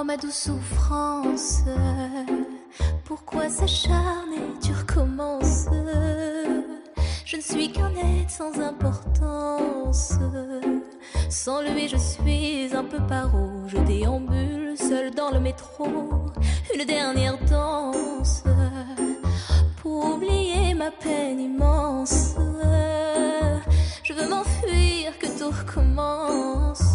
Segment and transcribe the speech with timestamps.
[0.00, 1.64] Oh ma douce souffrance,
[3.04, 5.64] pourquoi s'acharner, tu recommences
[7.24, 10.12] Je ne suis qu'un être sans importance.
[11.28, 13.66] Sans lui, je suis un peu paro.
[13.66, 15.88] Je déambule seul dans le métro.
[16.76, 18.44] Une dernière danse
[19.82, 22.36] pour oublier ma peine immense.
[24.04, 26.87] Je veux m'enfuir, que tout recommence.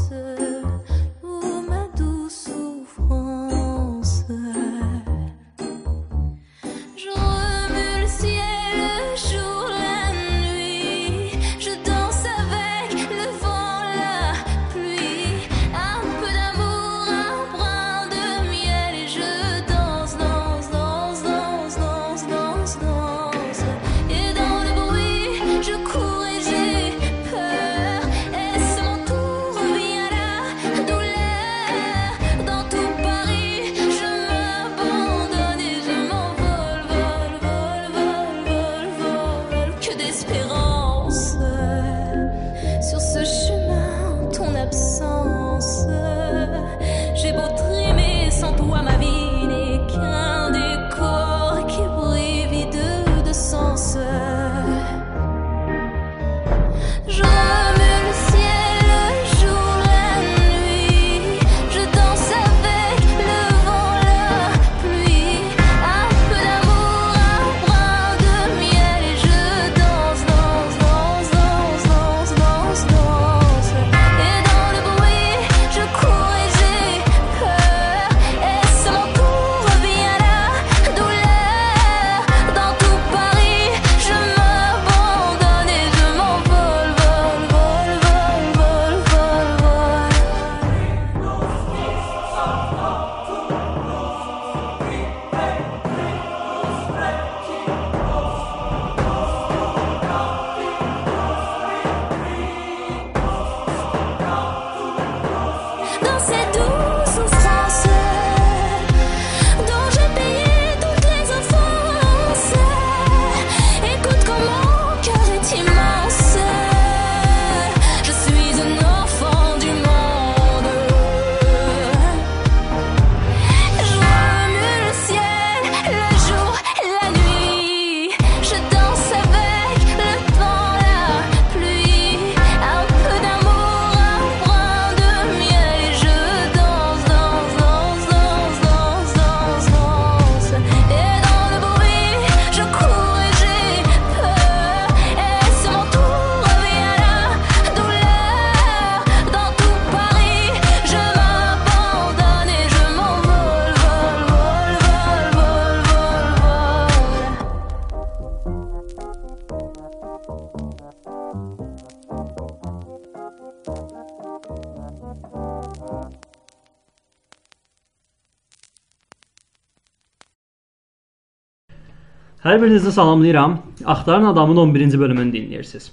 [172.54, 173.60] Hər birinizi salamlayıram.
[173.86, 175.88] Axtarın adamın 11-ci bölümünü dinləyirsiniz.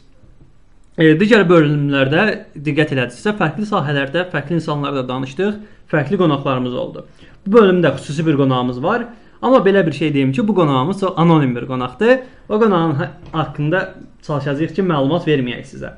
[0.98, 2.24] E, digər bölümlərdə
[2.66, 5.54] diqqət elədinizsə, fərqli sahələrdə fərqli insanlarla danışdıq,
[5.88, 7.06] fərqli qonaqlarımız oldu.
[7.46, 9.06] Bu bölümdə xüsusi bir qonağımız var.
[9.40, 12.16] Amma belə bir şey deyim ki, bu qonağımız çox anonim bir qonaqdır.
[12.48, 13.94] O qonağın ha- haqqında
[14.28, 15.96] çalışacağıq ki, məlumat verməyək sizə.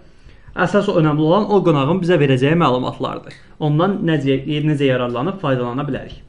[0.54, 3.34] Əsas önəmli olan o qonağın bizə verəcəyi məlumatlardır.
[3.58, 6.22] Ondan necə necə yararlanıb faydalana bilərik.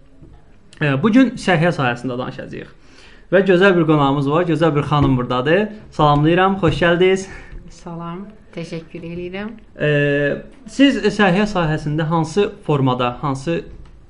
[0.81, 2.79] E, Bu gün səhiyyə sahəsində danışacağıq.
[3.33, 5.63] Və gözəl bir qonağımız var, gözəl bir xanım burdadır.
[5.91, 7.24] Salamlayıram, xoş gəldiniz.
[7.74, 9.47] Salam, təşəkkür edirəm.
[9.74, 9.89] E,
[10.69, 13.63] siz səhiyyə sahəsində hansı formada, hansı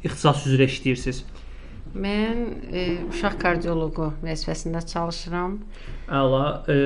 [0.03, 1.21] ixtisas üzrə işləyirsiniz?
[1.95, 2.83] Mən e,
[3.13, 5.55] uşaq kardioloqu vəzifəsində çalışıram.
[6.11, 6.43] Əla.
[6.67, 6.77] E,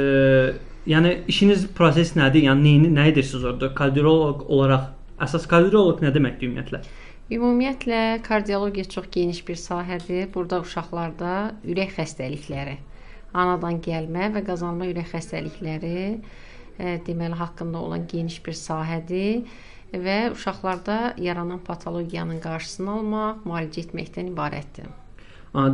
[0.93, 2.51] yəni işiniz proses nədir?
[2.51, 3.73] Yəni nə, nə edirsiniz orada?
[3.81, 4.91] Kardioloq olaraq
[5.25, 6.85] əsas kardioloq nə deməkdir ümumiyyətlə?
[7.27, 10.29] Ümumiyyətlə kardiologiya çox geniş bir sahədir.
[10.31, 11.31] Burada uşaqlarda
[11.67, 12.77] ürək xəstəlikləri,
[13.35, 15.97] anadan gəlmə və qazanma ürək xəstəlikləri
[16.79, 19.43] e, deməli haqqında olan geniş bir sahədir
[19.91, 24.87] və uşaqlarda yaranan patologiyanın qarşısını almaq, müalicə etməkdən ibarətdir.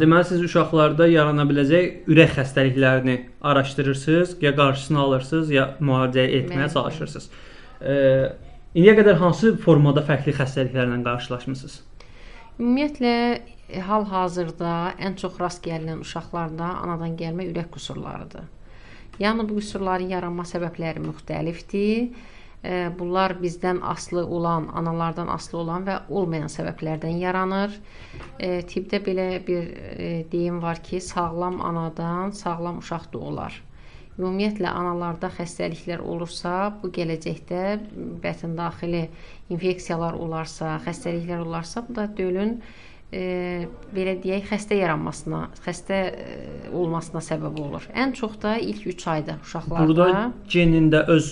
[0.01, 7.29] Deməli siz uşaqlarda yarana biləcək ürək xəstəliklərini araşdırırsınız, ya qarşısını alırsınız, ya müalicə etməyə çalışırsınız.
[7.81, 7.94] E,
[8.73, 11.79] indiyə qədər hansı formada fərqli xəstəliklərlə qarşılaşmısınız?
[12.59, 13.15] Ümumiyyətlə
[13.87, 18.45] hal-hazırda ən çox rast gəlinən uşaqlarda anadan gəlmə ürək qüsurlarıdır.
[19.21, 22.13] Yəni bu qüsurların yaranma səbəbləri müxtəlifdir
[22.97, 27.75] bunlar bizdən aslı olan, analardan aslı olan və olmayan səbəblərdən yaranır.
[28.39, 29.67] Tibbdə belə bir
[30.31, 33.61] deyim var ki, sağlam anadan sağlam uşaq doğular.
[34.13, 37.62] Ümumiyyətlə analarda xəstəliklər olursa, bu gələcəkdə
[38.21, 39.07] bətin daxili
[39.50, 42.60] infeksiyalar olarsa, xəstəliklər olarsa, bu da dölün
[43.10, 43.65] e,
[43.95, 46.36] belə deyək, xəstə yaranmasına, xəstə e,
[46.69, 47.88] olmasına səbəb olur.
[47.98, 49.88] Ən çox da ilk 3 ayda uşaqlarda.
[49.88, 51.31] Burada genində öz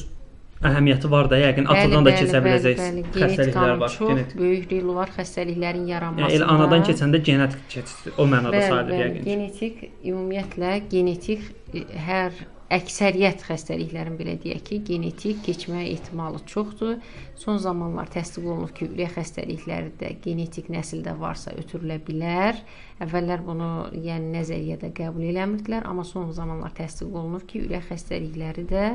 [0.66, 2.82] əhəmiyyəti var da, yəqin atadan da keçə biləcək
[3.16, 3.94] xəstəliklər var.
[3.94, 4.40] Çox genetik.
[4.42, 6.32] böyük rol var xəstəliklərin yaranmasında.
[6.34, 8.16] Yəni elə anadan keçəndə genetik keçir.
[8.18, 9.22] O mənada sayılır yəqin.
[9.30, 16.98] Genetik ümumiyyətlə genetik e, hər əksəriyyət xəstəliklərin belə deyək ki, genetik keçmə ehtimalı çoxdur.
[17.40, 22.60] Son zamanlar təsdiq olunub ki, ürək xəstəlikləri də genetik nəsildə varsa ötürülə bilər.
[23.04, 23.70] Əvvəllər bunu
[24.06, 28.86] yəni nəzəriyyədə qəbul eləmirdilər, amma son zamanlar təsdiq olunub ki, ürək xəstəlikləri də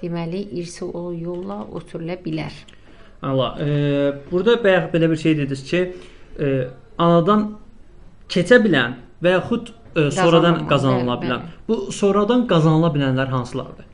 [0.00, 2.54] deməli irsi o yolla ötürülə bilər.
[3.22, 5.82] Allah, e, burada bayaq belə bir şey dediniz ki,
[6.40, 6.54] e,
[6.96, 7.50] anadan
[8.32, 11.46] keçə bilən və yaxud ə, sonradan qazanıla bilən.
[11.68, 13.86] Bu sonradan qazanıla bilənlər hansılardır?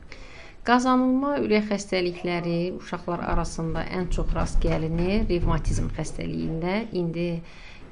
[0.67, 6.81] Qazanılma ürək xəstəlikləri uşaqlar arasında ən çox rast gəlinir revmatizm xəstəliyində.
[6.91, 7.29] İndi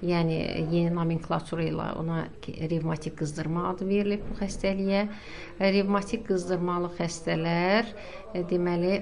[0.04, 0.40] yəni
[0.74, 5.06] yeni nomenklatura ilə ona revmatik qızdırma adı verilib bu xəstəliyə.
[5.62, 7.88] Revmatik qızdırmalı xəstələr
[8.34, 8.98] e, deməli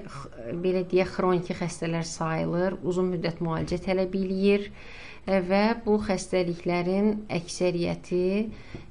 [0.63, 4.69] belə deyək xroniki xəstələr sayılır, uzun müddət müalicə tələb eləyir
[5.27, 8.25] və bu xəstəliklərin əksəriyyəti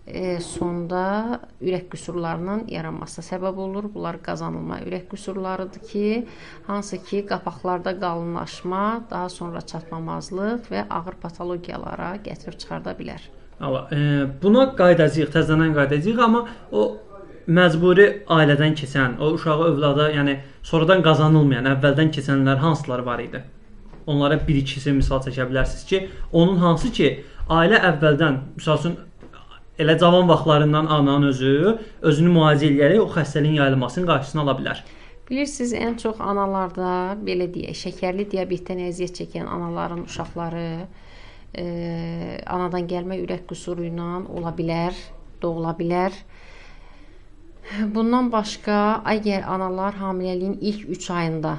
[0.07, 3.91] e, sonda ürək qüsurlarının yaranmasına səbəb olur.
[3.95, 6.27] Bunlar qazanılma ürək qüsurlarıdır ki,
[6.67, 13.29] hansı ki qapaqlarda qalınlaşma, daha sonra çatmamazlıq və ağır patologiyalara gətirib çıxarda bilər.
[13.61, 16.97] Allah, e, buna qayıdacağıq, təzədən qayıdacağıq, amma o
[17.47, 23.43] məcburi ailədən keçən, o uşağı övlada, yəni sonradan qazanılmayan, əvvəldən keçənlər hansılar var idi?
[24.07, 26.03] Onlara bir-ikisi misal çəkə bilərsiniz ki,
[26.33, 27.13] onun hansı ki,
[27.51, 28.97] ailə əvvəldən, məsəl üçün
[29.83, 31.53] elə cavan vaxtlarından ananın özü
[32.03, 34.83] özünü müalicə edərək o xəstəliyin yayılmasının qarşısını ala bilər.
[35.31, 40.67] Bilirsiniz, ən çox analarda belə deyək, şəkərli diabetdən əziyyət çəkən anaların uşaqları
[41.55, 41.65] e,
[42.47, 44.97] anadan gəlmə ürək qüsuru ilə ola bilər,
[45.43, 46.17] doğula bilər.
[47.95, 48.79] Bundan başqa,
[49.09, 51.59] əgər analar hamiləliyin ilk 3 ayında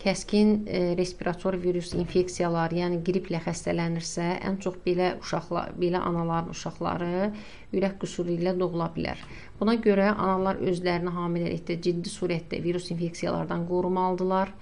[0.00, 7.30] kəskin e, respirator virus infeksiyaları, yəni qriplə xəstələnirsə, ən çox belə uşaqlar, belə anaların uşaqları
[7.76, 9.22] ürək qüsuru ilə doğula bilər.
[9.60, 14.52] Buna görə analar özlərini hamiləlikdə ciddi surətdə virus infeksiyalardan qorumalıdırlar.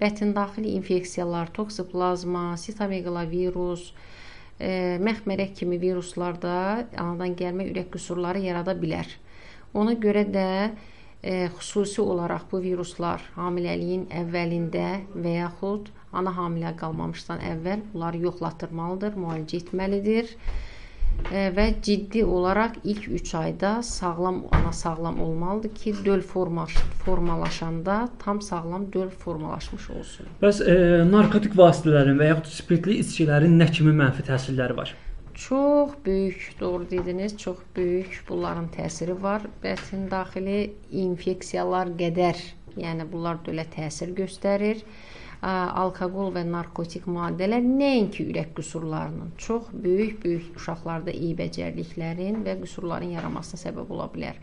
[0.00, 3.92] Bətin daxili infeksiyalar, toksiplazma, sitomegalovirus,
[4.58, 6.56] e, məxmərək kimi viruslar da
[6.96, 9.06] anadan gəlmə ürək qüsurları yarada bilər.
[9.74, 10.48] Ona görə də
[11.22, 19.60] xüsusi olaraq bu viruslar hamiləliyin əvvəlində və yaxud ana hamilə qalmamışdan əvvəl bunları yoxlatdırmalıdır, müalicə
[19.60, 20.32] etməlidir.
[21.30, 26.64] Və ciddi olaraq ilk 3 ayda sağlam ana sağlam olmalıdır ki, döl forma
[27.04, 30.32] formalaşanda tam sağlam döl formalaşmış olsun.
[30.40, 30.78] Bəs e,
[31.10, 34.94] narkotik vasitələrin və yaxud spirtli içkilərin nə kimi mənfi təsirləri var?
[35.48, 39.46] Çox böyük, doğru dediniz, çox böyük bunların təsiri var.
[39.62, 42.36] Bətin daxili infeksiyalar qədər,
[42.76, 44.84] yəni bunlar dölə təsir göstərir.
[45.40, 53.94] Alkoqol və narkotik maddələr nəinki ürək qüsurlarının, çox böyük-böyük uşaqlarda eybəcərliklərin və qüsurların yaranmasına səbəb
[53.96, 54.36] ola bilər.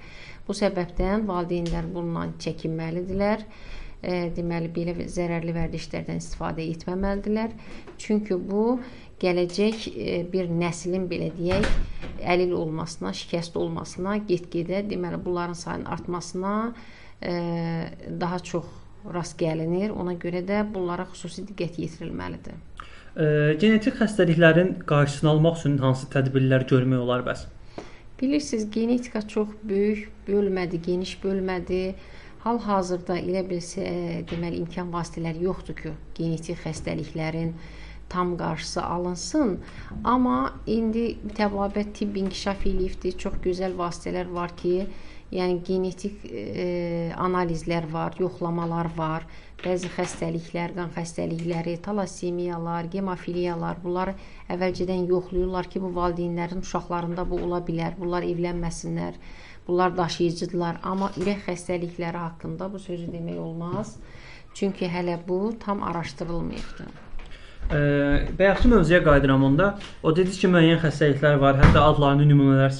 [0.47, 3.45] Bu səbəbdən valideynlər bundan çəkinməlidirlər
[4.01, 7.53] e, deməli belə zərərli vərdişlərdən istifadə etməməlidirlər.
[8.01, 8.79] Çünki bu
[9.21, 11.67] gələcək e, bir nəslin belə deyək,
[12.21, 16.53] əlil olmasına, şikəst olmasına, get-gedə deməli bunların sayının artmasına
[17.21, 17.33] e,
[18.21, 18.65] daha çox
[19.13, 19.93] rast gəlinir.
[19.95, 22.57] Ona görə də bunlara xüsusi diqqət yetirilməlidir.
[23.17, 27.47] E, genetik xəstəliklərin qarşısını almaq üçün hansı tədbirlər görmək olar bəs?
[28.21, 31.97] Bilirsiniz, genetika çox böyük bölmədir, geniş bölmədir.
[32.41, 33.83] Hal-hazırda elə bilsə,
[34.29, 37.51] deməli imkan vasitələri yoxdur ki, genetik xəstəliklərin
[38.09, 39.59] tam qarşısı alınsın.
[40.03, 43.17] Amma indi təbabət tibb inkişaf eləyibdir.
[43.17, 44.87] Çox gözəl vasitələr var ki,
[45.31, 49.27] yəni genetik e, analizlər var, yoxlamalar var.
[49.63, 54.13] Bəzi xəstəliklər, qan xəstəlikləri, talassemiyalar, gemofiliyalar, bunları
[54.53, 57.97] əvvəlcədən yoxlayırlar ki, bu valideynlərin uşaqlarında bu ola bilər.
[57.99, 59.17] Bunlar evlənməsinlər.
[59.67, 60.79] Bunlar daşıyıcıdırlar.
[60.83, 63.97] Amma ürək xəstəlikləri haqqında bu sözü demək olmaz.
[64.53, 67.06] Çünki hələ bu tam araşdırılmayıbdır.
[67.71, 67.79] E,
[68.39, 69.67] bayaqki mövzuya qayıdıram onda.
[70.03, 72.71] O dediniz ki, müəyyən xəstəliklər var, hətta adlarını nümunələr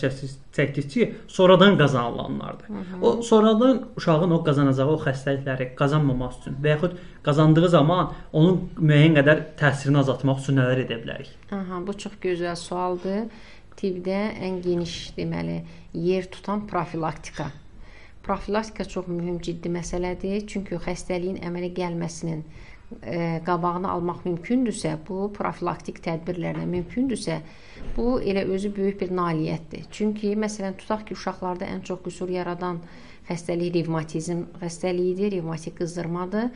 [0.56, 2.70] çəkdiniz ki, sonradan qazanılanlardır.
[3.02, 6.96] O sonradan uşağın o qazanacağı o xəstəlikləri qazanmamaq üçün və yaxud
[7.28, 11.36] qazandığı zaman onun müəyyən qədər təsirini azaltmaq üçün nələr edə bilərik?
[11.52, 13.28] Aha, bu çox gözəl sualdır.
[13.78, 15.60] Tibbdə ən geniş deməli
[15.94, 17.52] yer tutan profilaktika.
[18.24, 20.48] Profilaktika çox mühüm, ciddi məsələdir.
[20.48, 22.42] Çünki xəstəliyin əmələ gəlməsinin
[23.46, 27.42] qabağını almaq mümkündürsə, bu profilaktik tədbirlərlə mümkündürsə,
[27.98, 29.90] bu elə özü böyük bir nailiyyətdir.
[29.92, 32.80] Çünki məsələn tutaq ki, uşaqlarda ən çox qüsur yaradan
[33.28, 36.50] xəstəlik revmatizm xəstəliyidir, revmatik qızdırmadır.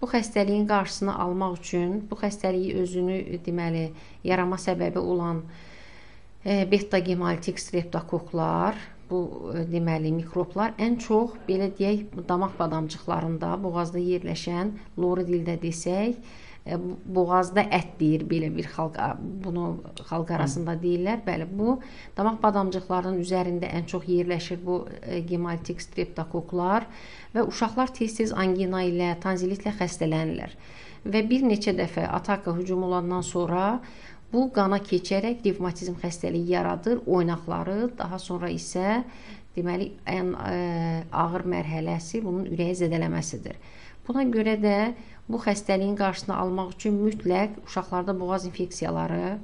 [0.00, 3.88] Bu xəstəliyin qarşısını almaq üçün bu xəstəliyi özünü deməli
[4.26, 5.42] yarama səbəbi olan
[6.46, 8.78] e, beta gemalitik streptokoklar
[9.12, 14.72] bu e, deməli mikroblar ən çox belə deyək damaq badamcıqlarında, boğazda yerləşən,
[15.04, 16.18] lori dildə desək,
[16.64, 16.78] e,
[17.18, 18.98] boğazda ət deyir belə bir xalq
[19.44, 19.66] bunu
[20.00, 21.24] xalq arasında deyirlər.
[21.26, 21.78] Bəli, bu
[22.16, 26.88] damaq badamcıqlarının üzərində ən çox yerləşir bu e, gemalitik streptokoklar
[27.34, 30.56] və uşaqlar tez-tez angina ilə, tanzilitlə xəstələnirlər.
[31.02, 33.80] Və bir neçə dəfə ataka hücum olandan sonra
[34.32, 39.02] Bu qana keçərək revmatizm xəstəliyi yaradır, oynaqları, daha sonra isə
[39.56, 43.58] deməli ən ə, e, ağır mərhələsi bunun ürəyi zədələməsidir.
[44.06, 44.76] Buna görə də
[45.28, 49.36] bu xəstəliyin qarşısını almaq üçün mütləq uşaqlarda boğaz infeksiyaları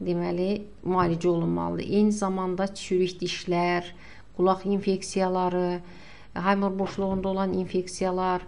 [0.00, 0.48] deməli
[0.84, 1.84] müalicə olunmalıdır.
[1.84, 3.92] Eyni zamanda çürük dişlər,
[4.36, 5.80] qulaq infeksiyaları,
[6.34, 8.42] haymor boşluğunda olan infeksiyalar,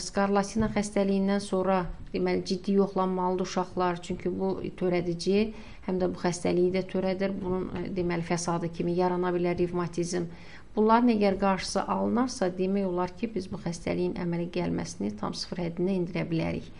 [0.00, 1.82] skarlatina xəstəliyindən sonra
[2.14, 5.50] deməli ciddi yoxlanmalıdır uşaqlar, çünki bu törədici
[5.86, 7.34] həm də bu xəstəliyi də törədir.
[7.42, 10.30] Bunun deməli fəsadı kimi yarana bilər revmatizm.
[10.76, 15.96] Bunların əgər qarşısı alınarsa, demək olar ki, biz bu xəstəliyin əmələ gəlməsini tam sıfır həddinə
[15.98, 16.70] endirə bilərik.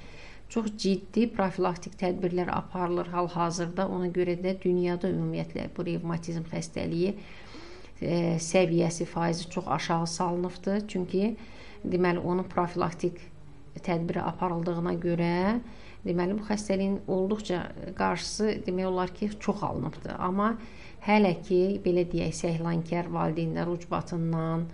[0.50, 3.86] Çox ciddi profilaktik tədbirlər aparılır hal-hazırda.
[3.86, 7.12] Ona görə də dünyada ümumiyyətlə bu revmatizm xəstəliyi
[8.00, 10.88] e, səviyyəsi, faizi çox aşağı salınıbdır.
[10.88, 11.36] Çünki
[11.84, 13.20] deməli onun profilaktik
[13.84, 15.36] tədbiri aparıldığına görə
[16.04, 17.62] deməli bu xəstəliyin olduqca
[17.98, 20.16] qarşısı demək olar ki, çox alınıbdır.
[20.18, 20.54] Amma
[21.06, 24.66] hələ ki belə deyək, səhlankar valideynlər ucbatından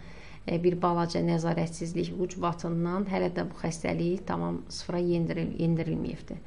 [0.46, 6.38] e, bir balaca nəzarətsizlik ucbatından hələ də bu xəstəlik tamam sıfıra yendiril endirilməyibdir.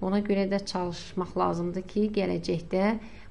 [0.00, 2.84] Ona görə də çalışmaq lazımdır ki, gələcəkdə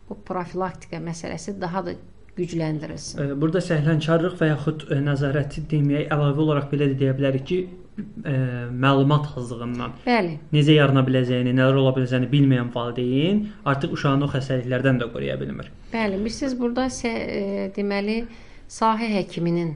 [0.10, 1.96] bu profilaktika məsələsi daha da
[2.40, 3.36] gücləndirilsin.
[3.42, 7.60] Burada səhlənkarlıq və yaxud nəzarəti deməyək, əlavə olaraq belə də deyə bilərik ki,
[8.00, 8.36] ə,
[8.72, 9.96] məlumat azlığından.
[10.06, 10.36] Bəli.
[10.56, 15.72] Necə yarana biləcəyini, nələr ola biləcəyini bilməyən valideyn artıq uşağını o xəstəliklərdən də qoruya bilmir.
[15.94, 18.22] Bəli, siz burada isə e, deməli
[18.70, 19.74] sahə həkiminin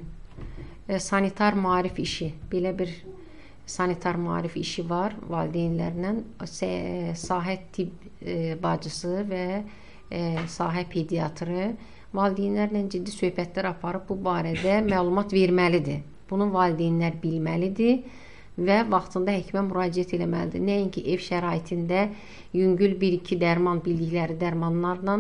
[0.87, 2.93] e, sanitar maarif işi, belə bir
[3.65, 6.17] sanitar maarif işi var valideynlərlə
[7.19, 9.45] sahə tibb e, bacısı və
[10.11, 11.71] e, sahə pediatrı
[12.13, 16.03] valideynlərlə ciddi söhbətlər aparıb bu barədə məlumat verməlidir.
[16.29, 18.03] Bunu valideynlər bilməlidir
[18.57, 20.61] və vaxtında həkimə müraciət etməlidir.
[20.61, 22.07] Nəinki ev şəraitində
[22.53, 25.17] yüngül 1-2 dərman bildikləri dərmanlarla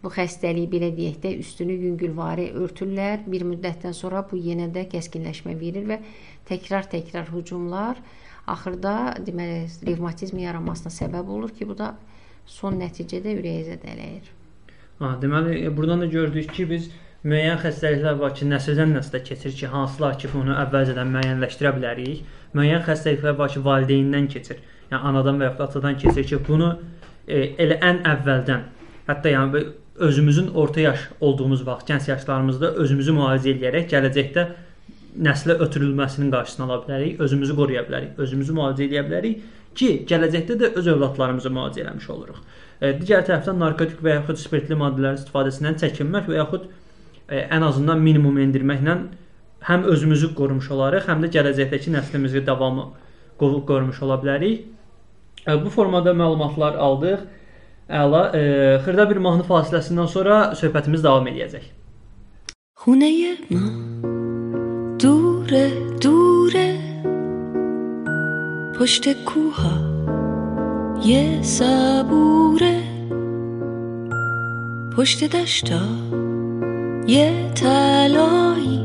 [0.00, 3.26] bu xəstəliyi belə deyək də üstünü yüngülvari örtürlər.
[3.28, 6.00] Bir müddətdən sonra bu yenə də kəskinləşmə verir və
[6.48, 8.00] təkrar-təkrar hücumlar
[8.50, 8.94] axırda
[9.26, 11.94] deməli revmatizm yaranmasına səbəb olur ki, bu da
[12.46, 14.39] son nəticədə ürəyi zədələyir.
[15.00, 16.90] Ha, deməli e, buradan da gördük ki, biz
[17.24, 22.20] müəyyən xəstəliklər var ki, nəsildən nəslə keçir ki, hansılar ki, bunu əvvəlcədən müəyyənləşdirə bilərik.
[22.58, 24.60] Müəyyən xəstəliklər var ki, valideyndən keçir.
[24.90, 26.74] Yəni anadan və ya atadan keçir ki, bunu
[27.26, 28.66] e, elə ən əvvəldən,
[29.08, 29.64] hətta yəni
[30.00, 34.46] özümüzün orta yaş olduğumuz vaxt, gənc yaşlarımızda özümüzü müalicə edərək gələcəkdə
[35.26, 39.42] nəslə ötürülməsinin qarşısını ala bilərik, özümüzü qoruya bilərik, özümüzü müalicə edə bilərik
[39.74, 42.40] ki, gələcəkdə də öz övladlarımızı müalicə etmiş oluruq.
[42.81, 46.67] Digər tərəfdən narkotik və yaxud spirtli maddələrin istifadəsindən çəkinmək və yaxud
[47.29, 48.97] ən azından minimum endirməklə
[49.69, 52.89] həm özümüzü qorumuş olarıq, həm də gələcəkdəki nəslimizi davamı
[53.39, 54.67] qorumuş ola bilərik.
[55.45, 57.23] Bu formada məlumatlar aldıq.
[57.85, 58.43] Əla, e,
[58.81, 61.65] xırda bir mahnı fasiləsindən sonra söhbətimiz davam edəcək.
[62.85, 63.65] خونه ما
[64.99, 65.69] دوره
[66.01, 66.77] دوره
[68.79, 69.88] پشت کوها
[71.04, 72.80] یه صبوره.
[74.96, 75.80] پشت دشتا
[77.06, 78.80] یه تلایی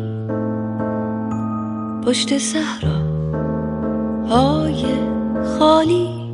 [2.06, 3.00] پشت صحرا
[4.30, 4.86] های
[5.60, 6.32] خالی.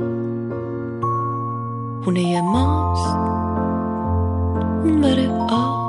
[2.03, 3.15] خونه ماست.
[4.83, 5.80] اون بره آب.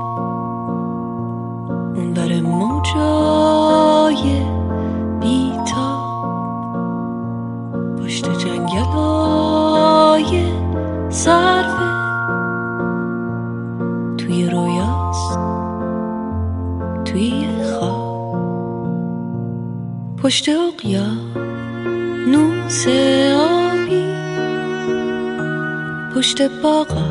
[11.12, 11.92] صرفه
[14.19, 15.38] توی رویاست
[17.04, 18.12] توی خواب.
[20.23, 21.07] پشت اقیا
[22.26, 22.87] نوس
[23.37, 24.04] آبی.
[26.16, 27.07] پشت باغا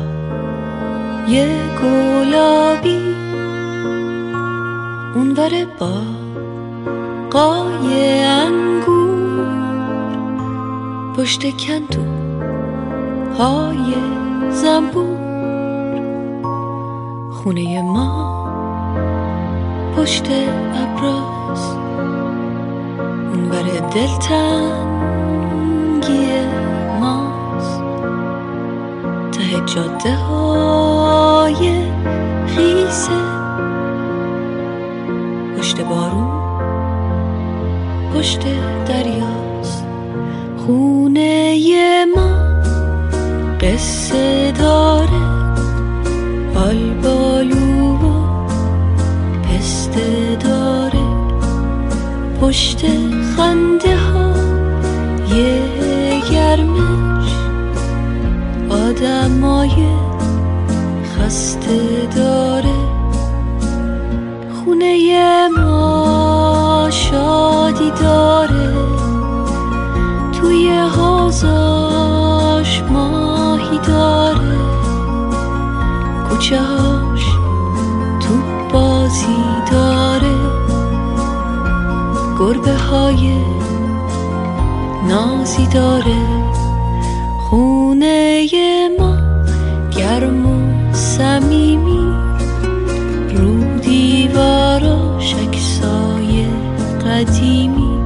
[1.28, 1.48] یه
[1.82, 3.14] گلابی.
[5.14, 5.92] اونور با
[7.30, 9.46] قای انگور.
[11.16, 12.31] پشت کندو
[13.38, 13.94] های
[14.50, 15.22] زنبور.
[17.30, 18.32] خونه ما
[19.96, 20.26] پشت
[20.74, 21.76] ابراز.
[23.32, 23.62] اونور
[23.94, 25.12] دلتنگی
[27.00, 27.82] ماست.
[29.32, 31.82] ته جاده های
[32.46, 33.20] خیسه
[35.58, 36.42] پشت بارون
[38.14, 38.42] پشت
[38.86, 39.86] دریاست.
[40.56, 40.91] خونه ما
[43.62, 45.22] قصه داره.
[46.56, 48.46] آلبالو و
[49.42, 51.06] پسته داره.
[52.40, 52.86] پشت
[53.36, 54.32] خنده ها
[55.36, 55.62] یه
[56.30, 57.32] گرمش.
[58.70, 59.86] آدمای
[61.18, 62.74] خسته داره.
[64.64, 68.51] خونه ما شادی داره.
[76.50, 77.24] هاش
[78.20, 78.34] تو
[78.72, 80.34] بازی داره.
[82.38, 83.32] گربه های
[85.08, 86.16] نازی داره.
[87.38, 88.46] خونه
[88.98, 89.16] ما
[89.96, 92.12] گرم و صمیمی.
[93.36, 96.46] رو دیواراش عکسای
[97.06, 97.98] قدیمی.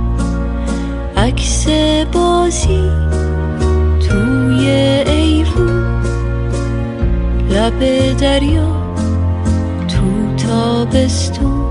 [1.17, 1.67] عکس
[2.13, 2.96] بازی
[7.81, 8.69] لب دریا
[9.89, 11.67] تو تابستون.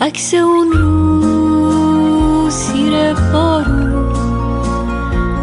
[0.00, 4.12] عکس اون رو سیر بارون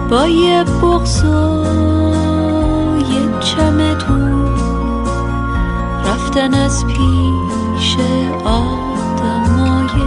[0.10, 1.64] با یه بغض و
[2.98, 4.50] یه چمدون.
[6.06, 7.98] رفتن از پیش
[8.46, 10.04] آدمای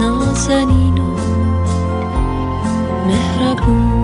[0.00, 1.16] نازنین و
[3.06, 3.95] مهربون.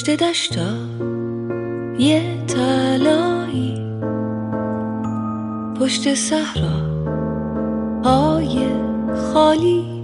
[0.00, 0.72] پشت دشتا
[1.98, 3.78] یه تلایی
[5.80, 6.80] پشت صحرا
[8.04, 8.66] های
[9.16, 9.99] خالی.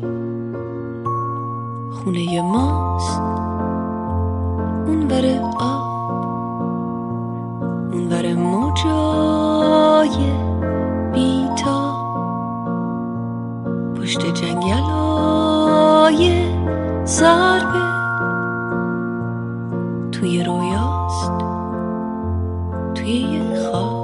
[20.76, 21.32] توی رویاست
[22.96, 24.02] توی یه خواب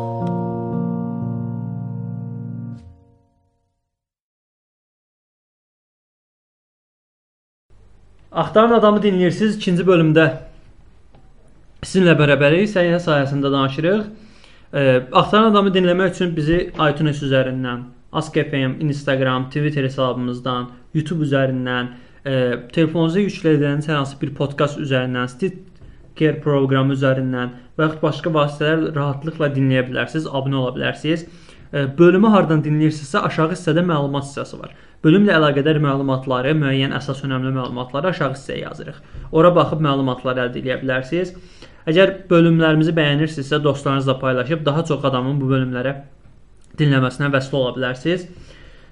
[8.32, 9.56] Axtaran adamı dinləyirsiniz.
[9.58, 10.26] İkinci bölümdə
[11.82, 12.68] sizinlə bərabərik.
[12.70, 14.04] Səyyahə sayəsində danışırıq.
[14.74, 21.90] E, Axtaran adamı dinləmək üçün bizi iTunes üzərindən, Ask.fm, Instagram, Twitter hesabımızdan, YouTube üzərindən,
[22.26, 22.36] e,
[22.76, 25.34] telefonunuza yüklədiyiniz hər hansı bir podkast üzərindən,
[26.13, 31.25] Stitcher proqramı üzərindən və yaxud başqa vasitələr rahatlıqla dinləyə bilərsiniz, abunə ola bilərsiniz.
[31.73, 34.75] E, Bölümü hardan dinləyirsinizsə aşağı hissədə məlumat hissəsi var.
[35.05, 38.99] Bölümlə əlaqədar məlumatları, müəyyən əsas önəmli məlumatları aşağı hissəyə yazırıq.
[39.33, 41.33] Ora baxıb məlumatları əldə edə bilərsiniz.
[41.89, 45.95] Əgər bölümlərimizi bəyənirsinizsə, dostlarınızla paylaşıb daha çox adamın bu bölümlərə
[46.79, 48.29] dinləməsinə vəsile ola bilərsiniz.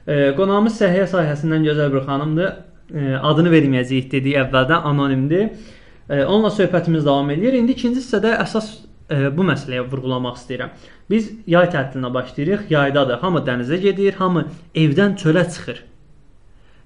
[0.06, 2.56] E, qonağımız səhiyyə sahəsindən gözəl bir xanımdır.
[2.90, 5.76] E, adını verməyəcəyik dediyi əvvəldən anonimdir.
[6.10, 7.54] Onunla söhbətimiz davam edir.
[7.54, 8.70] İndi ikinci hissədə əsas
[9.10, 10.72] e, bu məsələyə vurğulamaq istəyirəm.
[11.10, 12.66] Biz yay tətilinə başlayırıq.
[12.70, 13.20] Yaydadır.
[13.22, 15.84] Hamı dənizə gedir, hamı evdən çölə çıxır.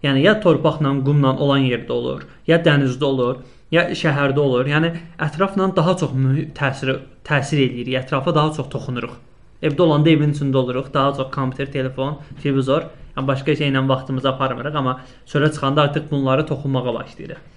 [0.04, 3.38] Yəni ya torpaqla, qumla olan yerdə olur, ya dənizdə olur,
[3.72, 4.68] ya şəhərdə olur.
[4.68, 4.90] Yəni
[5.26, 6.12] ətrafla daha çox
[6.58, 9.16] təsir təsir eləyirik, ətrafa daha çox toxunuruq.
[9.64, 14.76] Evdə olanda evin içində oluruq, daha çox kompüter, telefon, televizor, Yəni başqa şeylə vaxtımızı aparmırıq,
[14.76, 14.94] amma
[15.30, 17.53] çölə çıxanda artıq bunları toxunmağa başlayırıq.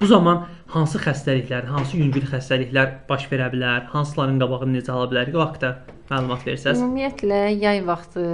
[0.00, 5.36] Bu zaman hansı xəstəliklər, hansı yüngül xəstəliklər baş verə bilər, hansıların qabağını necə ala bilərik?
[5.38, 5.70] O haqqda
[6.10, 6.82] məlumat versəz.
[6.82, 8.26] Ümumiyyətlə yay vaxtı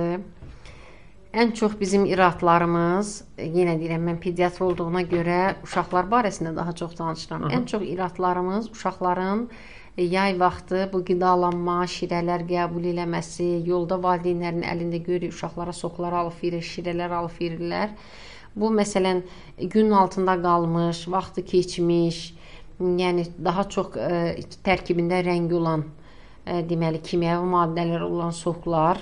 [1.32, 6.98] ən çox bizim iradlarımız, e, yenə deyirəm mən pediatr olduğuna görə uşaqlar barəsində daha çox
[6.98, 7.46] danışıram.
[7.46, 7.54] Aha.
[7.56, 9.46] Ən çox iradlarımız uşaqların
[9.96, 16.36] e, yay vaxtı bu qidalanma, şirələr qəbul eləməsi, yolda valideynlərin əlində görürük uşaqlara soklar alıb
[16.42, 17.96] verir, şirələr alıb verirlər.
[18.56, 19.22] Bu məsələn
[19.58, 22.20] gün altında qalmış, vaxtı keçmiş,
[22.80, 24.36] yəni daha çox ə,
[24.66, 25.86] tərkibində rəngi olan
[26.44, 29.00] ə, deməli kimyəvi maddələr olan soklar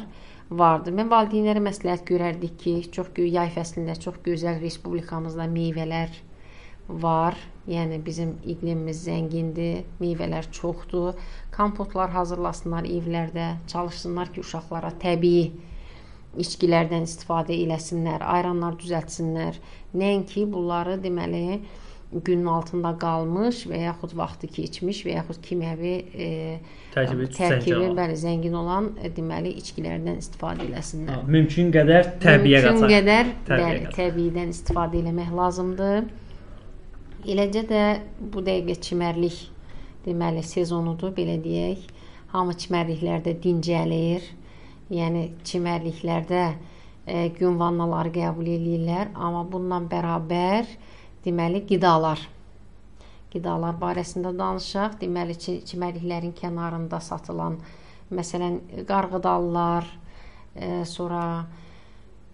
[0.51, 0.95] vardı.
[0.95, 6.15] Mən valideynlərə məsləhət görərdik ki, çox yay fəslində çox gözəl respublikamızda meyvələr
[6.89, 7.39] var.
[7.71, 11.19] Yəni bizim iqlimimiz zəngindir, meyvələr çoxdur.
[11.55, 15.51] Kompotlar hazırlasınlar evlərdə, çalışsınlar ki, uşaqlara təbii
[16.39, 19.59] içkilərdən istifadə eləsinlər, ayranlar düzəltsinlər.
[19.99, 21.61] Nəinki bunları deməli
[22.13, 26.31] günün altında qalmış və yaxud vaxtı keçmiş və yaxud kimyəvi e,
[26.95, 31.21] Tərkibi tərkibi bəli zəngin olan e, deməli içkilərdən istifadə eləsinlər.
[31.21, 32.89] Ha, Mümkün qədər Mümkün qaçaq.
[32.95, 36.11] qədər Təbiiyə bəli, təbiidən istifadə eləmək lazımdır.
[37.31, 37.85] Eləcə də
[38.33, 39.39] bu dəqiqə çimərlik
[40.07, 41.87] deməli sezonudur, belə deyək.
[42.35, 44.27] Hamı çimərliklərdə dincəlir.
[44.91, 46.45] Yəni çimərliklərdə
[47.07, 50.67] e, gün vannaları qəbul eləyirlər, amma bununla bərabər
[51.23, 52.25] deməli qidalar
[53.31, 54.97] qidalar barəsində danışaq.
[54.99, 57.61] Deməli çi- çimərliklərin kənarında satılan
[58.11, 59.87] məsələn qarğıdallar,
[60.57, 61.47] e, sonra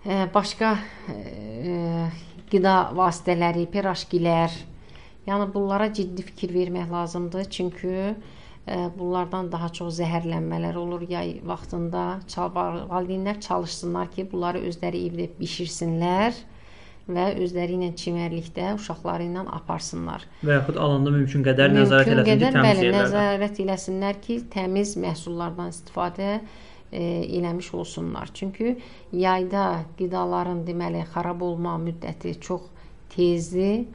[0.05, 0.73] e, başqa
[1.13, 2.09] e,
[2.49, 4.57] qida vasitələri, pirajkilər.
[5.29, 8.17] Yəni bunlara ciddi fikir vermək lazımdır, çünki e,
[8.67, 12.05] bunlardan daha çox zəhərlənmələr olur yay vaxtında.
[12.35, 16.35] Valideynlər çalışsınlar ki, bunları özləri evdə bişirsinlər
[17.07, 20.25] və özləri ilə çimərlikdə uşaqları ilə aparsınlar.
[20.43, 24.39] Və yaxud alanda mümkün qədər nəzarət Mümkün eləsin ki, qədər, təmiz bəli, nəzarət eləsinlər ki,
[24.51, 26.33] təmiz məhsullardan istifadə
[26.91, 27.05] e,
[27.39, 28.33] eləmiş olsunlar.
[28.35, 28.75] Çünki
[29.15, 32.67] yayda qidaların deməli xarab olma müddəti çox
[33.15, 33.87] tezdir.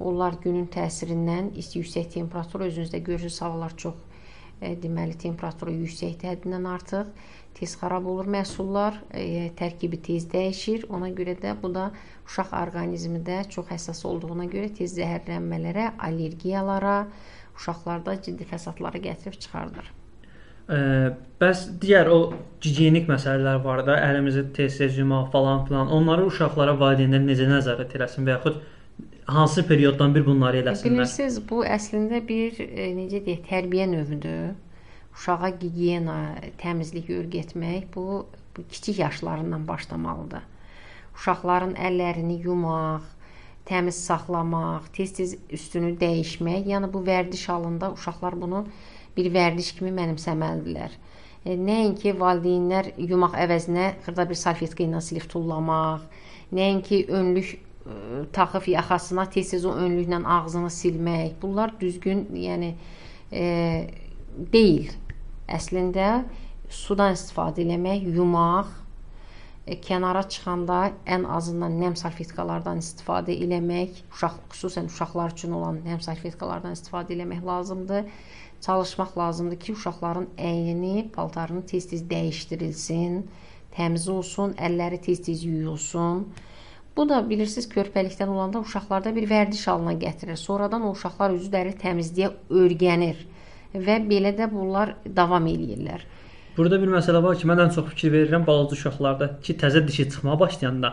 [0.00, 3.98] Onlar günün təsirindən yüksək temperatur özünüzdə görürsüz havalar çox
[4.60, 7.12] deməli temperaturu yüksəkdir həddindən artıq
[7.58, 10.86] tez xarab olur məhsullar, e, tərkibi tez dəyişir.
[10.94, 11.90] Ona görə də bu da
[12.28, 16.98] uşaq orqanizmində çox həssas olduğuna görə tez zəhərlənmələrə, allergiyalara,
[17.58, 19.90] uşaqlarda ciddi fəsadlara gətirib çıxardır.
[20.70, 20.78] Ə,
[21.42, 22.18] bəs digər o
[22.62, 25.90] gigiyenik məsələlər var da, əlimizi tez-tez yumaq falan filan.
[25.90, 28.60] Onları uşaqlara valideynlər necə nəzarət eləsin və yaxud
[29.34, 30.96] hansı perioddan bir bunları eləsinlər?
[30.96, 34.52] Bilirsiniz, bu əslində bir e, necə deyək, tərbiyə növüdür.
[35.14, 36.18] Uşağa gigiyena,
[36.60, 40.44] təmizlik öyrətmək bu, bu kiçik yaşlarından başlamalıdır.
[41.18, 43.06] Uşaqların əllərini yumaq,
[43.68, 48.64] təmiz saxlamaq, tez-tez üstünü dəyişmək, yəni bu vərdiş halında uşaqlar bunu
[49.16, 50.94] bir vərdiş kimi mənimsəməlidirlər.
[51.44, 56.06] E, Nəinki valideynlər yumaq əvəzinə xırda bir salfetka ilə silib tullamaq,
[56.56, 57.58] nəinki önlük
[58.32, 61.38] taxıb yaxasına tez-tez o önlüklə ağzını silmək.
[61.42, 62.74] Bunlar düzgün, yəni
[63.32, 63.44] e,
[64.52, 64.92] deyil.
[65.48, 66.24] Əslində
[66.68, 68.68] sudan istifadə eləmək, yumaq,
[69.66, 76.04] e, kənara çıxanda ən azından nəm salfetkalardan istifadə eləmək, uşaq xüsusən uşaqlar üçün olan nəm
[76.04, 78.12] salfetkalardan istifadə eləmək lazımdır.
[78.60, 83.22] Çalışmaq lazımdır ki, uşaqların əynini, paltarını tez-tez dəyişdirilsin,
[83.72, 86.26] təmiz olsun, əlləri tez-tez yuyulsun.
[87.00, 90.36] Bu da bilirsiniz körpəlikdən olanda uşaqlarda bir vərdiş halına gətirir.
[90.36, 93.22] Sonradan o uşaqlar özləri təmizliyə öyrənir
[93.86, 96.02] və belə də bunlar davam eləyirlər.
[96.58, 100.10] Burada bir məsələ var ki, mən ən çox fikir verirəm balaca uşaqlarda ki, təzə dişi
[100.10, 100.90] çıxmağa başlayanda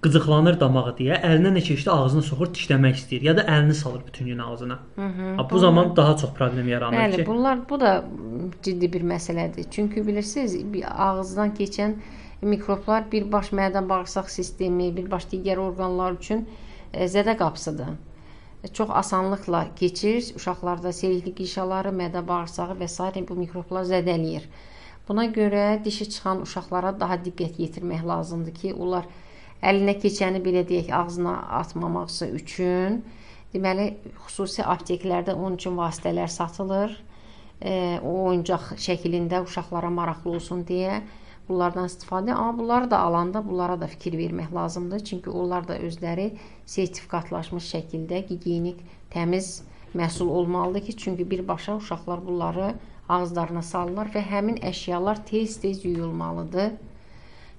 [0.00, 4.30] qıcıqlanır damağı deyə əlinə nə keçdi ağzına soxur dişləmək istəyir ya da əlini salır bütün
[4.32, 4.78] gün ağzına.
[4.94, 5.34] Hı -hı.
[5.36, 7.26] Ha, bu zaman daha çox problem yaranır Bəli, ki.
[7.26, 8.04] bunlar bu da
[8.62, 9.64] ciddi bir məsələdir.
[9.70, 11.94] Çünki bilirsiniz, bir ağızdan keçən
[12.42, 16.46] mikroblar birbaş mədə bağırsaq sistemi, birbaş digər orqanlar üçün
[16.92, 17.92] e, zədə qapısıdır.
[18.64, 20.32] E, Çox asanlıqla keçir.
[20.36, 23.26] Uşaqlarda selikli qişaları, mədə bağırsağı və s.
[23.28, 24.48] bu mikroblar zədələyir.
[25.08, 29.08] Buna görə dişi çıxan uşaqlara daha diqqət yetirmək lazımdır ki, onlar
[29.62, 33.02] əlinə keçəni belə deyək, ağzına atmamaqsa üçün
[33.52, 36.94] deməli xüsusi apteklərdə onun üçün vasitələr satılır.
[37.60, 41.02] E, o oyuncaq şəklində uşaqlara maraqlı olsun deyə
[41.50, 45.04] bunlardan istifadə, amma bunları da alanda bunlara da fikir vermək lazımdır.
[45.10, 46.30] Çünki onlar da özləri
[46.66, 48.80] sertifikatlaşmış şəkildə gigiyenik
[49.12, 49.60] təmiz
[49.94, 52.74] məhsul olmalıdır ki, çünki birbaşa uşaqlar bunları
[53.08, 56.72] ağızlarına salırlar və həmin əşyalar tez-tez yuyulmalıdır.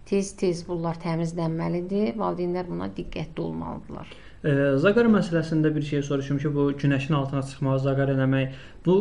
[0.09, 2.15] Tez-tez bunlar təmizlənməlidir.
[2.19, 4.15] Valideynlər buna diqqətli olmalıdırlar.
[4.41, 8.95] E, zaqar məsələsində bir şey soruşum ki, bu günəşin altına çıxmaq, zaqar eləmək, bu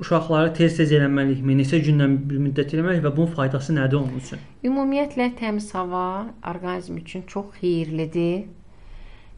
[0.00, 1.54] uşaqları tez-tez eləməliyikmi?
[1.60, 4.42] Neçə gündən bir müddət eləməliyik və bunun faydası nədir onun üçün?
[4.66, 6.04] Ümumiyyətlə təmiz hava
[6.50, 8.46] orqanizm üçün çox xeyirlidir.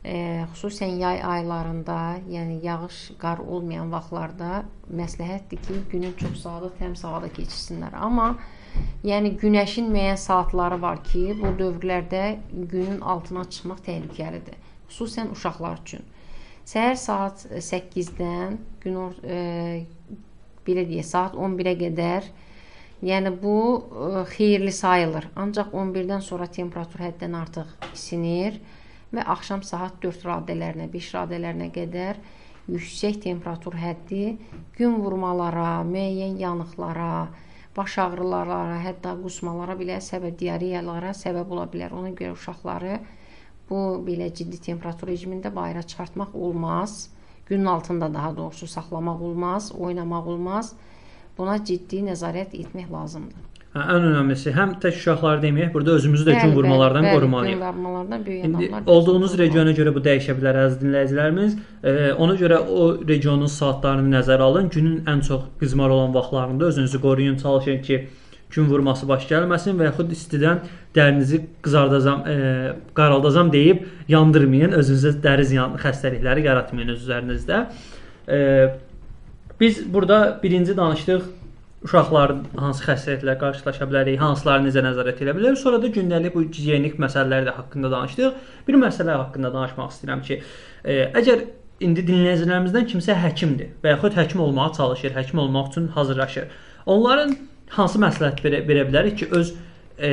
[0.07, 0.17] E,
[0.55, 1.99] xüsusən yay aylarında,
[2.31, 4.63] yəni yağış, qar olmayan vaxtlarda
[4.95, 7.97] məsləhətdir ki, günün çox saatı təmiz havada keçirsinlər.
[7.99, 8.37] Amma
[9.05, 14.63] yəni günəşin müəyyən saatları var ki, bu dövrlərdə günün altına çıxmaq təhlükəlidir.
[14.87, 16.07] Xüsusən uşaqlar üçün.
[16.67, 19.87] Səhər saat 8-dən gün e,
[20.67, 22.31] belə deyək, saat 11-ə qədər
[23.05, 25.29] Yəni bu ə, xeyirli sayılır.
[25.37, 28.57] Ancaq 11-dən sonra temperatur həddən artıq isinir
[29.13, 32.17] və axşam saat 4 radələrinə, 5 radələrinə qədər
[32.73, 34.39] yüksək temperatur həddi
[34.79, 37.29] gün vurmalara, müəyyən yanıqlara,
[37.77, 41.93] baş ağrılara, hətta qusmalara belə səbəb diareyalara səbəb ola bilər.
[41.93, 42.97] Ona görə uşaqları
[43.69, 47.11] bu belə ciddi temperatur rejimində bayıra çıxartmaq olmaz.
[47.47, 50.73] Günün altında daha doğrusu saxlamaq olmaz, oynamaq olmaz.
[51.39, 53.45] Buna ciddi nəzarət etmək lazımdır.
[53.77, 57.59] Hə, ən önəmlisi həm tək uşaqları deməyək, burada özümüzü də gün vurmalardan bəli, qorumalıyıq.
[57.59, 61.59] Gün vurmalardan böyük İndi adamlar olduğunuz regiona görə bu dəyişə bilər əziz dinləyicilərimiz.
[61.85, 64.71] E, ona görə o regionun saatlarını nəzərə alın.
[64.73, 68.09] Günün ən çox qızmar olan vaxtlarında özünüzü qoruyun, çalışın ki,
[68.51, 70.63] gün vurması baş gəlməsin və yaxud istidən
[70.97, 77.65] dərinizi qızardacam, e, qaraldacam deyib yandırmayın, özünüzə dəri ziyan xəstəlikləri yaratmayın öz üzərinizdə.
[78.29, 78.39] E,
[79.61, 81.27] biz burada birinci danışdıq
[81.87, 85.59] uşaqlar hansı xəstəliklərlə qarşılaşa bilərik, hansıları necə nəzarət edə bilərik.
[85.61, 88.41] Sonra da gündəlik bu gigiyenik məsələlər də haqqında danışdıq.
[88.69, 90.41] Bir məsələ haqqında danışmaq istəyirəm ki,
[90.85, 91.45] e, əgər
[91.87, 96.49] indi dinləyicilərimizdən kimsə həkimdir və yaxud həkim olmağa çalışır, həkim olmaq üçün hazırlaşır.
[96.87, 97.37] Onların
[97.75, 99.53] hansı məsləhət verə, verə bilərik ki, öz
[99.99, 100.11] e,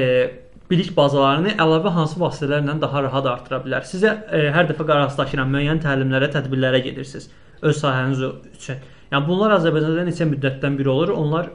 [0.72, 3.88] bilik bazalarını əlavə hansı vasitələrlə daha rahat artıra bilər?
[3.88, 7.30] Sizə e, hər dəfə qarşılaşıram müəyyən təlimlərə, tədbirlərə gedirsiniz
[7.64, 8.80] öz sahəniz üçün.
[9.12, 11.14] Yəni bunlar Azərbaycanda neçə müddətdən bir olur?
[11.16, 11.52] Onlar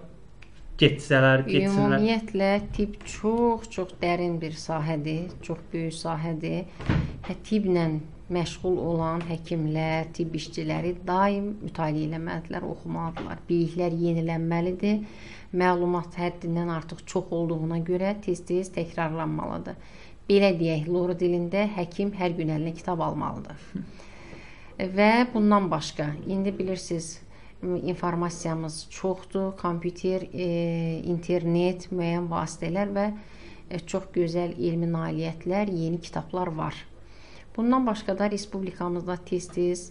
[0.79, 1.97] getsələr, getsinlər.
[1.99, 6.69] Ümumiyyətlə tibb çox-çox dərin bir sahədir, çox böyük sahədir.
[7.27, 7.89] Hə tibblə
[8.33, 13.41] məşğul olan həkimlər, tibb işçiləri daim mütaliə etməlidirlər, oxumalıdırlar.
[13.49, 15.05] Biliklər yenilənməlidir.
[15.57, 19.79] Məlumat həddindən artıq çox olduğuna görə tez-tez təkrarlanmalıdır.
[20.29, 23.63] Belə deyək, lor dilində həkim hər gün əlinə kitab almalıdır.
[24.79, 27.17] Və bundan başqa, indi bilirsiniz,
[27.63, 29.57] informasiyamız çoxdur.
[29.57, 33.09] Kompüter, e, internet, müəyyən vasitələr və
[33.71, 36.77] e, çox gözəl elmi nailiyyətlər, yeni kitablar var.
[37.59, 39.91] Bundan başqa da respublikamızda tez-tez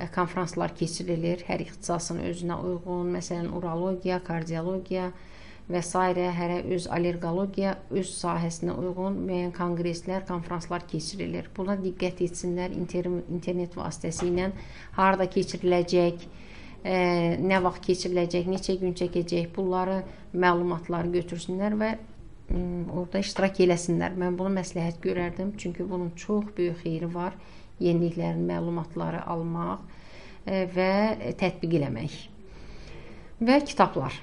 [0.00, 1.42] e, konfranslar keçirilir.
[1.44, 5.10] Hər ixtisasın özünə uyğun, məsələn, urologiya, kardiologiya
[5.68, 5.92] və s.
[6.38, 11.50] hərə öz allergologiya, öz sahəsinə uyğun müəyyən konqreslər, konfranslar keçirilir.
[11.56, 14.48] Buna diqqət etsinlər internet vasitəsilə
[14.96, 16.24] harda keçiriləcək,
[16.80, 16.96] ə,
[17.44, 20.00] nə vaxt keçiriləcək, neçə gün çəkəcək, bunları
[20.32, 21.92] məlumatları götürsünlər və
[22.52, 24.16] orada iştirak eləsinlər.
[24.18, 27.36] Mən bunu məsləhət görərdim, çünki bunun çox böyük xeyri var.
[27.82, 29.80] Yeniliklərin məlumatları almaq
[30.46, 30.92] ə, və
[31.40, 32.18] tətbiq eləmək.
[33.42, 34.14] Və kitablar.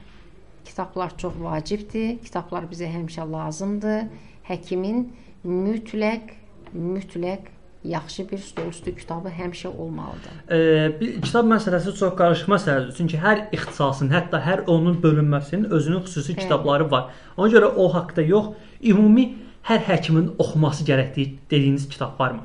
[0.67, 2.19] Kitablar çox vacibdir.
[2.23, 4.05] Kitablar bizə həmişə lazımdır.
[4.49, 5.07] Həkimin
[5.43, 6.35] mütləq
[6.73, 7.49] mütləq
[7.83, 10.33] yaxşı bir stolüstü kitabı həmişə olmalıdır.
[10.51, 12.93] E, kitab məsələsi çox qarışıq məsələdir.
[12.97, 16.43] Çünki hər ixtisasın, hətta hər onun bölünməsinin özünün xüsusi Bəli.
[16.43, 17.11] kitabları var.
[17.37, 18.51] Ona görə o haqqda yox,
[18.83, 19.25] ümumi
[19.69, 22.43] hər həkimin oxuması gərəkdiyi dediyiniz kitab varmı?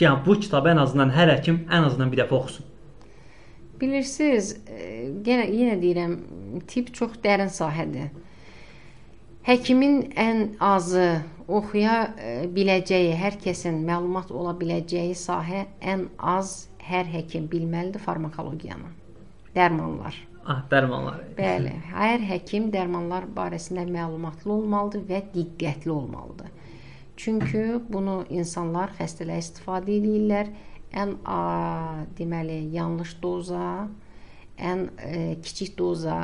[0.00, 2.66] Yəni bu kitabı ən azından hər həkim ən azından bir dəfə oxusun.
[3.80, 6.16] Bilirsiniz, e, yenə yenə deyirəm,
[6.66, 8.08] tibb çox dərin sahədir.
[9.42, 11.20] Həkimin ən azı
[11.58, 18.90] oxuya e, biləcəyi, hər kəsin məlumat ola biləcəyi sahə ən az hər həkim bilməlidir farmakologiyanı.
[19.54, 20.16] Dərmanlar.
[20.42, 21.28] Ah, dərmanları.
[21.38, 26.50] Bəli, hər həkim dərmanlar barəsində məlumatlı olmalıdır və diqqətli olmalıdır.
[27.16, 30.48] Çünki bunu insanlar xəstələr istifadə edirlər.
[30.92, 33.86] Ən a, deməli yanlış doza,
[34.60, 36.16] ən e, kiçik doza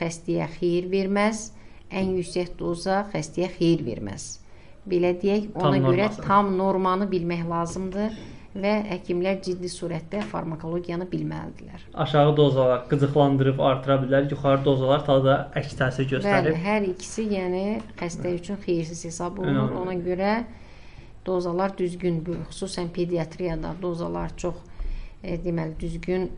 [0.00, 1.52] xəstəyə xeyir verməz,
[1.92, 4.43] ən yüksək doza xəstəyə xeyir verməz.
[4.88, 6.22] Belə deyək, ona Tam görə norması.
[6.22, 8.16] tam normanı bilmək lazımdır
[8.54, 11.86] və həkimlər ciddi surətdə farmakologiyanı bilməlidirlər.
[11.94, 16.54] Aşağı dozalar qıcıqlandırıb artıra bilər, yuxarı dozalar daha əks təsir Bəli, göstərir.
[16.66, 17.64] hər ikisi yəni
[17.98, 19.70] xəstə üçün xeyirsiz hesab olunur.
[19.72, 19.80] Önəmli.
[19.82, 20.44] Ona görə
[21.26, 22.20] dozalar düzgün,
[22.50, 24.54] xüsusən pediatriyada dozalar çox
[25.22, 26.30] e, deməli düzgün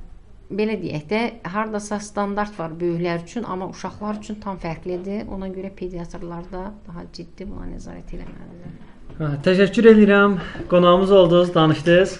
[0.50, 5.26] belə deyək də, hardasa standart var böyüklər üçün, amma uşaqlar üçün tam fərqlidir.
[5.32, 8.76] Ona görə pediatrlar da daha ciddi buna nəzarət etməlidirlər.
[9.18, 10.38] Hə, təşəkkür edirəm.
[10.70, 12.18] Qonağımız oldunuz, danışdınız.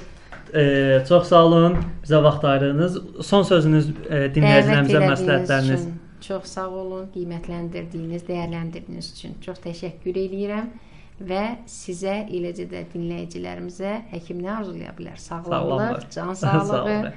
[0.55, 0.65] E,
[1.09, 1.77] çox sağ olun.
[2.05, 2.99] Bizə vaxt ayırdınız.
[3.27, 5.87] Son sözünüz e, dinləyicilərimizə məsləhətləriniz.
[5.87, 10.71] üçün Çox sağ olun, qiymətləndirdiyiniz, dəyərləndirdiyiniz üçün çox təşəkkür edirəm
[11.29, 15.21] və sizə eləcə də dinləyicilərimizə həkim nə arzulaya bilər?
[15.21, 16.09] Sağlamlıq, Sağlamlıq.
[16.15, 16.81] can Sağ sağlığı.
[16.83, 17.13] olun.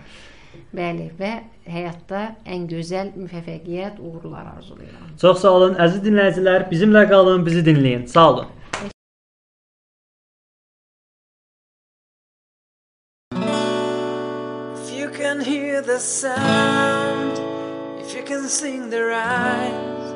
[0.74, 1.32] Bəli, və
[1.70, 5.12] həyatda ən gözəl müvəffəqiyyət, uğurlar arzulayıram.
[5.22, 5.76] Çox sağ olun.
[5.82, 8.08] Əziz dinləyicilər, bizimlə qalın, bizi dinləyin.
[8.10, 8.48] Sağ olun.
[14.78, 17.38] If you can hear the sound,
[18.02, 20.14] if you can sing the rhymes,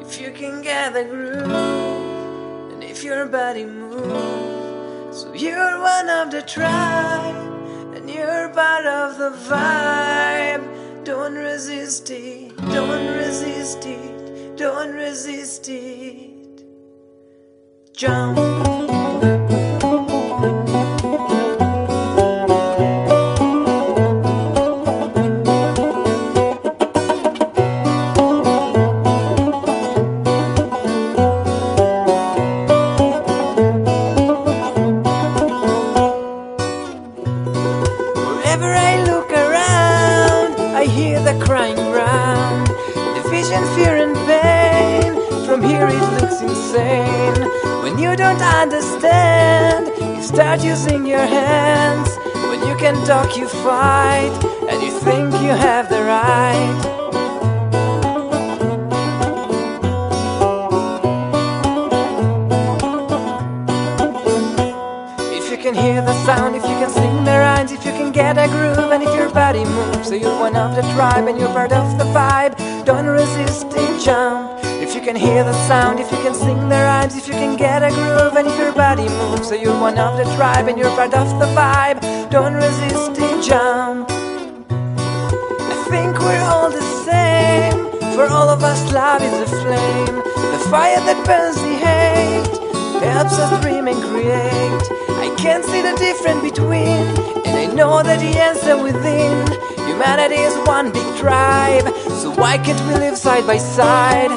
[0.00, 6.30] if you can get the groove, and if your body moves, so you're one of
[6.30, 7.59] the tribe,
[8.14, 11.04] you're part of the vibe.
[11.04, 16.64] Don't resist it, don't resist it, don't resist it.
[17.94, 18.79] Jump.
[41.90, 42.66] The ground.
[43.22, 45.14] Division, fear, and pain.
[45.46, 47.42] From here it looks insane.
[47.82, 52.16] When you don't understand, you start using your hands.
[52.48, 54.32] When you can talk, you fight,
[54.68, 56.80] and you think you have the right.
[65.38, 68.12] If you can hear the sound, if you can sing the rhymes, if you can
[68.12, 69.19] get a groove, and if your
[69.52, 72.54] body moves, so you're one of the tribe and you're part of the vibe.
[72.84, 74.60] Don't resist it, jump.
[74.80, 77.56] If you can hear the sound, if you can sing the rhymes, if you can
[77.56, 80.78] get a groove, and if your body moves, so you're one of the tribe and
[80.78, 81.98] you're part of the vibe.
[82.30, 84.08] Don't resist it, jump.
[85.72, 87.90] I think we're all the same.
[88.14, 90.16] For all of us, love is a flame,
[90.54, 92.60] the fire that burns the hate
[93.02, 94.84] helps us dream and create.
[95.26, 99.46] I can't see the difference between, I know that the answer within.
[99.86, 101.86] Humanity is one big tribe,
[102.20, 104.30] so why can't we live side by side?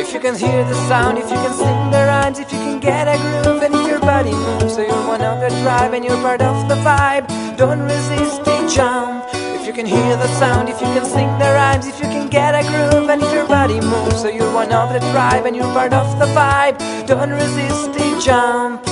[0.00, 2.80] If you can hear the sound, if you can sing the rhymes, if you can
[2.80, 6.04] get a groove, and if your body moves, so you're one of the tribe and
[6.04, 7.26] you're part of the vibe.
[7.56, 9.07] Don't resist it, jump.
[9.78, 12.66] Can hear the sound, if you can sing the rhymes, if you can get a
[12.66, 15.92] groove, and if your body moves, so you're one of the tribe and you're part
[15.92, 16.76] of the vibe.
[17.06, 18.82] Don't resist it, jump.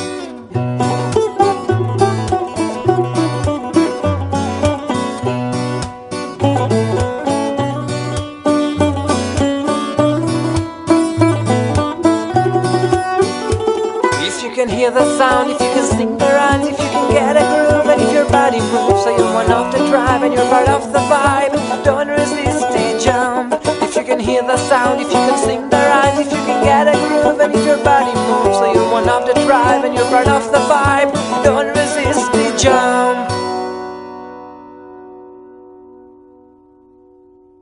[14.22, 17.10] If you can hear the sound, if you can sing the rhymes, if you can
[17.10, 20.32] get a groove, and if your body moves, so you're one of the tribe and
[20.32, 20.65] you're part